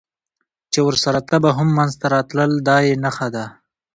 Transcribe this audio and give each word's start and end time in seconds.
چې 0.71 0.79
ورسره 0.87 1.19
تبه 1.29 1.49
هم 1.57 1.69
منځته 1.77 2.05
راتلل، 2.15 2.51
دا 2.67 2.77
یې 2.85 2.93
نښه 3.03 3.27
ده. 3.35 3.45